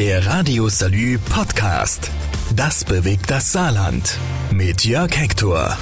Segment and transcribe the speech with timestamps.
[0.00, 2.10] Der Radio Salü Podcast.
[2.56, 4.16] Das bewegt das Saarland.
[4.50, 5.76] Mit Jörg Hector.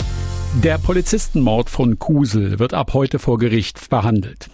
[0.61, 4.51] Der Polizistenmord von Kusel wird ab heute vor Gericht verhandelt.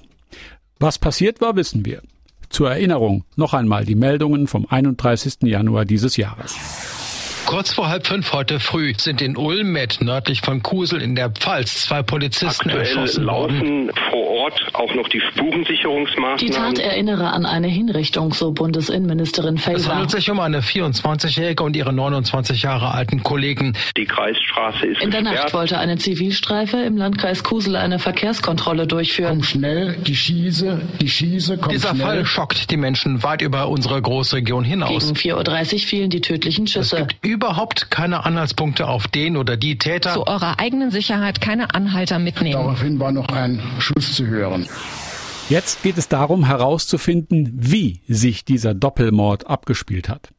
[0.79, 2.03] Was passiert war, wissen wir.
[2.51, 5.37] Zur Erinnerung noch einmal die Meldungen vom 31.
[5.45, 6.55] Januar dieses Jahres.
[7.47, 11.87] Kurz vor halb fünf heute früh sind in Ulmet nördlich von Kusel in der Pfalz
[11.87, 13.87] zwei Polizisten Aktuell erschossen worden.
[13.87, 16.37] laufen vor Ort auch noch die Spurensicherungsmaßnahmen.
[16.39, 19.93] Die Tat erinnere an eine Hinrichtung, so Bundesinnenministerin Es Faeser.
[19.93, 23.75] handelt sich um eine 24-Jährige und ihre 29 Jahre alten Kollegen.
[23.97, 25.45] Die Kreisstraße ist In der gesperrt.
[25.47, 29.43] Nacht wollte eine Zivilstreife im Landkreis Kusel eine Verkehrskontrolle durchführen.
[29.43, 32.05] schnell, die Schieße, die Schieße kommt Dieser schnell.
[32.07, 35.15] Fall schockt die Menschen weit über unsere Großregion hinaus.
[35.15, 36.97] Gegen 4.30 Uhr fielen die tödlichen Es Schüsse.
[37.09, 40.13] gibt überhaupt keine Anhaltspunkte auf den oder die Täter.
[40.13, 42.53] zu eurer eigenen Sicherheit keine Anhalter mitnehmen.
[42.53, 44.34] Daraufhin war noch ein Schuss zu hören.
[45.49, 50.31] Jetzt geht es darum herauszufinden, wie sich dieser Doppelmord abgespielt hat.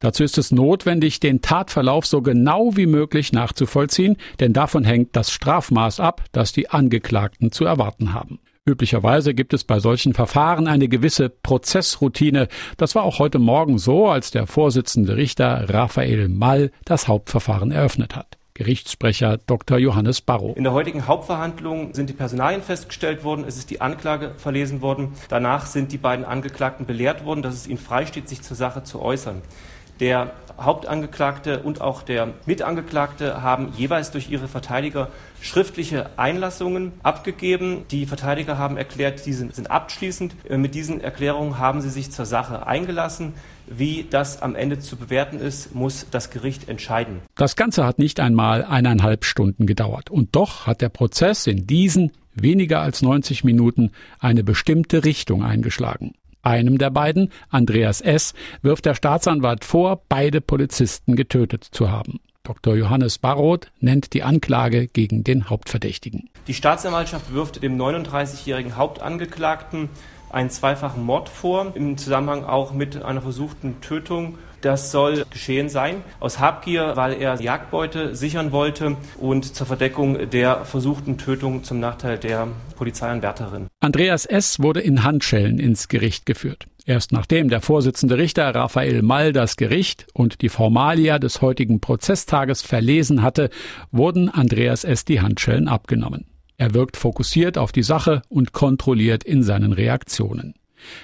[0.00, 5.30] Dazu ist es notwendig, den Tatverlauf so genau wie möglich nachzuvollziehen, denn davon hängt das
[5.30, 8.40] Strafmaß ab, das die Angeklagten zu erwarten haben.
[8.66, 12.48] Üblicherweise gibt es bei solchen Verfahren eine gewisse Prozessroutine.
[12.76, 18.14] Das war auch heute Morgen so, als der Vorsitzende Richter Raphael Mall das Hauptverfahren eröffnet
[18.14, 18.39] hat.
[18.60, 19.78] Gerichtssprecher Dr.
[19.78, 20.54] Johannes Barrow.
[20.54, 25.14] In der heutigen Hauptverhandlung sind die Personalien festgestellt worden, es ist die Anklage verlesen worden.
[25.30, 29.00] Danach sind die beiden Angeklagten belehrt worden, dass es ihnen freisteht, sich zur Sache zu
[29.00, 29.40] äußern.
[30.00, 35.08] Der Hauptangeklagte und auch der Mitangeklagte haben jeweils durch ihre Verteidiger
[35.40, 37.84] schriftliche Einlassungen abgegeben.
[37.90, 40.34] Die Verteidiger haben erklärt, diese sind abschließend.
[40.48, 43.34] Äh, Mit diesen Erklärungen haben sie sich zur Sache eingelassen.
[43.66, 47.20] Wie das am Ende zu bewerten ist, muss das Gericht entscheiden.
[47.36, 50.10] Das Ganze hat nicht einmal eineinhalb Stunden gedauert.
[50.10, 56.14] Und doch hat der Prozess in diesen weniger als 90 Minuten eine bestimmte Richtung eingeschlagen.
[56.42, 62.20] Einem der beiden, Andreas S., wirft der Staatsanwalt vor, beide Polizisten getötet zu haben.
[62.42, 62.74] Dr.
[62.74, 66.30] Johannes Baroth nennt die Anklage gegen den Hauptverdächtigen.
[66.46, 69.90] Die Staatsanwaltschaft wirft dem 39-jährigen Hauptangeklagten
[70.30, 74.38] einen zweifachen Mord vor, im Zusammenhang auch mit einer versuchten Tötung.
[74.60, 80.64] Das soll geschehen sein aus Habgier, weil er Jagdbeute sichern wollte und zur Verdeckung der
[80.64, 83.68] versuchten Tötung zum Nachteil der Polizeianwärterin.
[83.80, 84.60] Andreas S.
[84.60, 86.66] wurde in Handschellen ins Gericht geführt.
[86.86, 92.62] Erst nachdem der Vorsitzende Richter Raphael Mall das Gericht und die Formalia des heutigen Prozesstages
[92.62, 93.50] verlesen hatte,
[93.92, 95.04] wurden Andreas S.
[95.04, 96.26] die Handschellen abgenommen.
[96.56, 100.54] Er wirkt fokussiert auf die Sache und kontrolliert in seinen Reaktionen.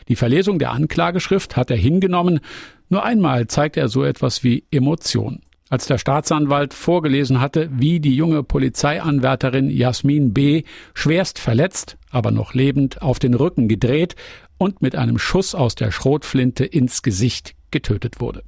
[0.09, 2.41] Die Verlesung der Anklageschrift hat er hingenommen.
[2.89, 5.41] Nur einmal zeigt er so etwas wie Emotion.
[5.69, 10.63] Als der Staatsanwalt vorgelesen hatte, wie die junge Polizeianwärterin Jasmin B.
[10.95, 14.15] schwerst verletzt, aber noch lebend auf den Rücken gedreht
[14.59, 18.45] und mit einem Schuss aus der Schrotflinte ins Gesicht getötet wurde.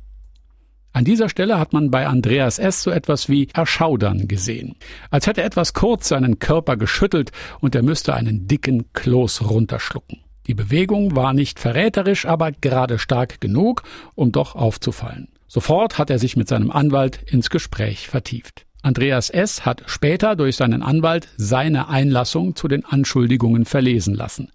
[0.92, 2.82] An dieser Stelle hat man bei Andreas S.
[2.82, 4.76] so etwas wie Erschaudern gesehen.
[5.10, 7.30] Als hätte etwas kurz seinen Körper geschüttelt
[7.60, 10.20] und er müsste einen dicken Kloß runterschlucken.
[10.48, 13.82] Die Bewegung war nicht verräterisch, aber gerade stark genug,
[14.14, 15.28] um doch aufzufallen.
[15.46, 18.64] Sofort hat er sich mit seinem Anwalt ins Gespräch vertieft.
[18.80, 19.66] Andreas S.
[19.66, 24.50] hat später durch seinen Anwalt seine Einlassung zu den Anschuldigungen verlesen lassen.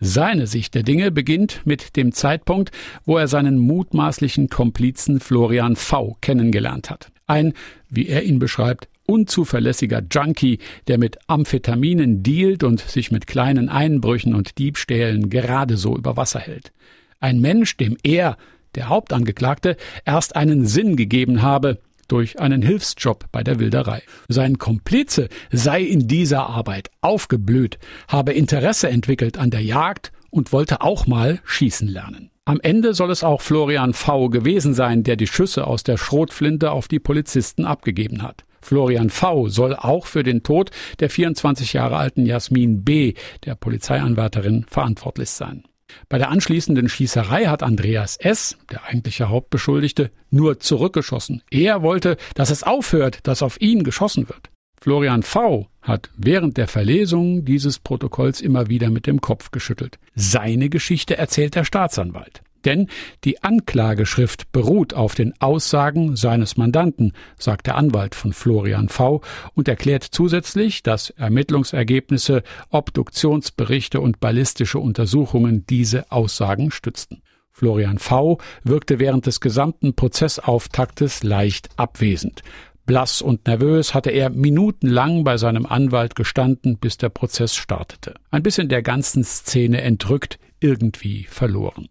[0.00, 2.70] Seine Sicht der Dinge beginnt mit dem Zeitpunkt,
[3.06, 6.16] wo er seinen mutmaßlichen Komplizen Florian V.
[6.20, 7.10] kennengelernt hat.
[7.26, 7.54] Ein,
[7.88, 14.34] wie er ihn beschreibt, unzuverlässiger Junkie, der mit Amphetaminen dealt und sich mit kleinen Einbrüchen
[14.34, 16.72] und Diebstählen gerade so über Wasser hält.
[17.18, 18.36] Ein Mensch, dem er,
[18.74, 24.02] der Hauptangeklagte, erst einen Sinn gegeben habe, durch einen Hilfsjob bei der Wilderei.
[24.28, 30.80] Sein Komplize sei in dieser Arbeit aufgeblüht, habe Interesse entwickelt an der Jagd und wollte
[30.80, 32.30] auch mal schießen lernen.
[32.44, 34.30] Am Ende soll es auch Florian V.
[34.30, 38.44] gewesen sein, der die Schüsse aus der Schrotflinte auf die Polizisten abgegeben hat.
[38.60, 39.48] Florian V.
[39.48, 40.70] soll auch für den Tod
[41.00, 43.14] der 24 Jahre alten Jasmin B.,
[43.44, 45.64] der Polizeianwärterin, verantwortlich sein.
[46.08, 51.42] Bei der anschließenden Schießerei hat Andreas S., der eigentliche Hauptbeschuldigte, nur zurückgeschossen.
[51.50, 54.50] Er wollte, dass es aufhört, dass auf ihn geschossen wird.
[54.80, 55.66] Florian V.
[55.82, 59.98] hat während der Verlesung dieses Protokolls immer wieder mit dem Kopf geschüttelt.
[60.14, 62.42] Seine Geschichte erzählt der Staatsanwalt.
[62.64, 62.88] Denn
[63.24, 69.20] die Anklageschrift beruht auf den Aussagen seines Mandanten, sagt der Anwalt von Florian V.
[69.54, 77.22] und erklärt zusätzlich, dass Ermittlungsergebnisse, Obduktionsberichte und ballistische Untersuchungen diese Aussagen stützten.
[77.50, 78.38] Florian V.
[78.62, 82.42] wirkte während des gesamten Prozessauftaktes leicht abwesend.
[82.86, 88.14] Blass und nervös hatte er minutenlang bei seinem Anwalt gestanden, bis der Prozess startete.
[88.30, 91.88] Ein bisschen der ganzen Szene entrückt, irgendwie verloren.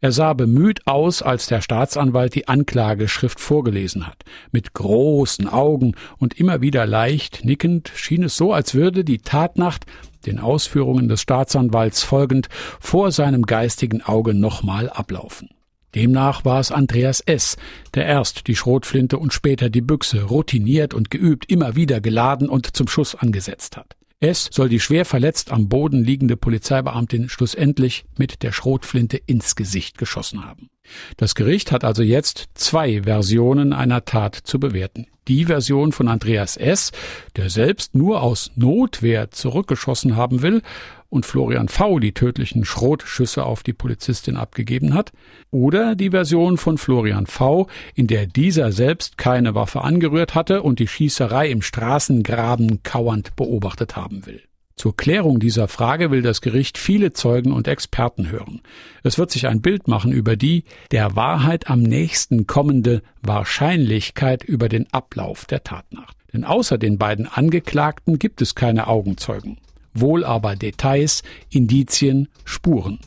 [0.00, 4.22] Er sah bemüht aus, als der Staatsanwalt die Anklageschrift vorgelesen hat.
[4.52, 9.86] Mit großen Augen und immer wieder leicht nickend schien es so, als würde die Tatnacht,
[10.24, 12.48] den Ausführungen des Staatsanwalts folgend,
[12.78, 15.50] vor seinem geistigen Auge nochmal ablaufen.
[15.94, 17.56] Demnach war es Andreas S.,
[17.94, 22.76] der erst die Schrotflinte und später die Büchse routiniert und geübt immer wieder geladen und
[22.76, 23.97] zum Schuss angesetzt hat.
[24.20, 29.96] S soll die schwer verletzt am Boden liegende Polizeibeamtin schlussendlich mit der Schrotflinte ins Gesicht
[29.96, 30.70] geschossen haben.
[31.16, 35.06] Das Gericht hat also jetzt zwei Versionen einer Tat zu bewerten.
[35.28, 36.90] Die Version von Andreas S.,
[37.36, 40.62] der selbst nur aus Notwehr zurückgeschossen haben will,
[41.10, 41.98] und Florian V.
[41.98, 45.12] die tödlichen Schrotschüsse auf die Polizistin abgegeben hat,
[45.50, 50.78] oder die Version von Florian V., in der dieser selbst keine Waffe angerührt hatte und
[50.78, 54.42] die Schießerei im Straßengraben kauernd beobachtet haben will.
[54.78, 58.62] Zur Klärung dieser Frage will das Gericht viele Zeugen und Experten hören.
[59.02, 64.68] Es wird sich ein Bild machen über die der Wahrheit am nächsten kommende Wahrscheinlichkeit über
[64.68, 66.16] den Ablauf der Tatnacht.
[66.32, 69.58] Denn außer den beiden Angeklagten gibt es keine Augenzeugen
[70.00, 72.98] wohl aber Details, Indizien, Spuren.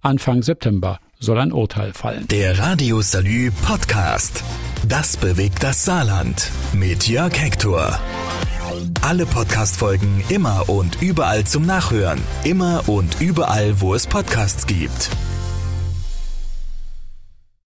[0.00, 2.26] Anfang September soll ein Urteil fallen.
[2.28, 4.42] Der Radio Salü Podcast.
[4.88, 6.50] Das bewegt das Saarland.
[6.72, 8.00] Mit Jörg Hector.
[9.02, 12.20] Alle Podcast-Folgen immer und überall zum Nachhören.
[12.44, 15.10] Immer und überall, wo es Podcasts gibt.